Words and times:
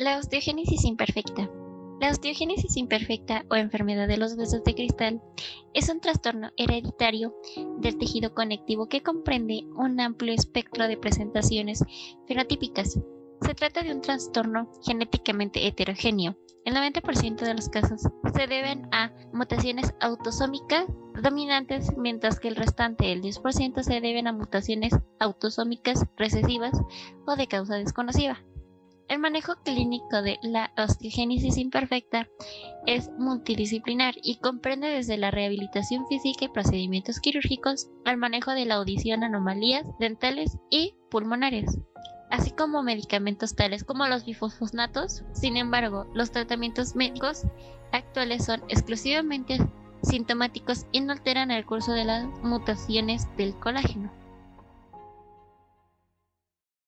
La 0.00 0.16
osteogénesis 0.16 0.86
imperfecta. 0.86 1.50
La 2.00 2.08
osteogénesis 2.08 2.78
imperfecta 2.78 3.44
o 3.50 3.56
enfermedad 3.56 4.08
de 4.08 4.16
los 4.16 4.32
huesos 4.32 4.64
de 4.64 4.74
cristal 4.74 5.20
es 5.74 5.90
un 5.90 6.00
trastorno 6.00 6.52
hereditario 6.56 7.34
del 7.80 7.98
tejido 7.98 8.32
conectivo 8.34 8.88
que 8.88 9.02
comprende 9.02 9.66
un 9.76 10.00
amplio 10.00 10.32
espectro 10.32 10.88
de 10.88 10.96
presentaciones 10.96 11.84
fenotípicas. 12.26 12.98
Se 13.42 13.54
trata 13.54 13.82
de 13.82 13.92
un 13.92 14.00
trastorno 14.00 14.72
genéticamente 14.82 15.66
heterogéneo. 15.66 16.34
El 16.64 16.76
90% 16.76 17.36
de 17.36 17.52
los 17.52 17.68
casos 17.68 18.00
se 18.34 18.46
deben 18.46 18.88
a 18.92 19.12
mutaciones 19.34 19.92
autosómicas 20.00 20.86
dominantes, 21.22 21.94
mientras 21.98 22.40
que 22.40 22.48
el 22.48 22.56
restante, 22.56 23.12
el 23.12 23.20
10%, 23.20 23.82
se 23.82 24.00
deben 24.00 24.28
a 24.28 24.32
mutaciones 24.32 24.94
autosómicas 25.18 26.06
recesivas 26.16 26.72
o 27.26 27.36
de 27.36 27.46
causa 27.48 27.74
desconocida. 27.74 28.42
El 29.10 29.18
manejo 29.18 29.56
clínico 29.64 30.22
de 30.22 30.38
la 30.40 30.70
osteogénesis 30.78 31.56
imperfecta 31.56 32.28
es 32.86 33.10
multidisciplinar 33.18 34.14
y 34.22 34.36
comprende 34.36 34.86
desde 34.86 35.16
la 35.16 35.32
rehabilitación 35.32 36.06
física 36.06 36.44
y 36.44 36.48
procedimientos 36.48 37.18
quirúrgicos 37.18 37.88
al 38.04 38.18
manejo 38.18 38.52
de 38.52 38.66
la 38.66 38.76
audición, 38.76 39.24
anomalías 39.24 39.84
dentales 39.98 40.58
y 40.70 40.94
pulmonares, 41.10 41.76
así 42.30 42.52
como 42.52 42.84
medicamentos 42.84 43.56
tales 43.56 43.82
como 43.82 44.06
los 44.06 44.24
bifosfonatos. 44.24 45.24
Sin 45.32 45.56
embargo, 45.56 46.06
los 46.14 46.30
tratamientos 46.30 46.94
médicos 46.94 47.42
actuales 47.90 48.44
son 48.44 48.62
exclusivamente 48.68 49.58
sintomáticos 50.04 50.86
y 50.92 51.00
no 51.00 51.14
alteran 51.14 51.50
el 51.50 51.66
curso 51.66 51.90
de 51.90 52.04
las 52.04 52.28
mutaciones 52.44 53.26
del 53.36 53.56
colágeno. 53.56 54.12